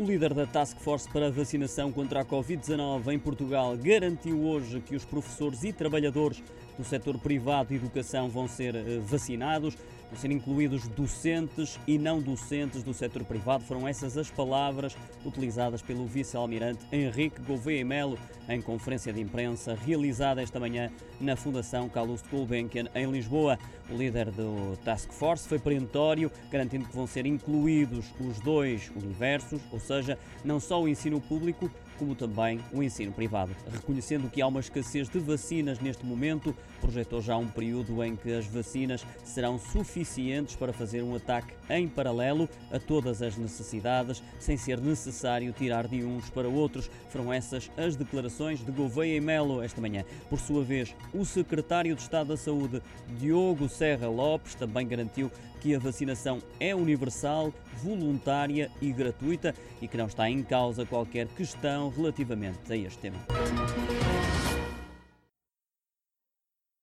[0.00, 4.80] O líder da Task Force para a vacinação contra a Covid-19 em Portugal garantiu hoje
[4.80, 6.42] que os professores e trabalhadores
[6.78, 9.76] do setor privado de educação vão ser eh, vacinados,
[10.10, 13.64] vão ser incluídos docentes e não docentes do setor privado.
[13.64, 20.40] Foram essas as palavras utilizadas pelo vice-almirante Henrique Gouveia Melo em conferência de imprensa realizada
[20.42, 20.90] esta manhã
[21.20, 23.58] na Fundação Calouste Gulbenkian em Lisboa.
[23.90, 29.60] O líder do Task Force foi perentório, garantindo que vão ser incluídos os dois universos,
[29.70, 33.54] ou seja, não só o ensino público, como também o ensino privado.
[33.70, 38.32] Reconhecendo que há uma escassez de vacinas neste momento, projetou já um período em que
[38.32, 44.56] as vacinas serão suficientes para fazer um ataque em paralelo a todas as necessidades, sem
[44.56, 46.90] ser necessário tirar de uns para outros.
[47.10, 50.04] Foram essas as declarações de Gouveia e Melo esta manhã.
[50.30, 52.80] Por sua vez, o secretário de Estado da Saúde,
[53.18, 55.30] Diogo Serra Lopes, também garantiu
[55.60, 57.52] que a vacinação é universal,
[57.82, 63.18] voluntária e gratuita e que não está em causa qualquer questão relativamente a este tema.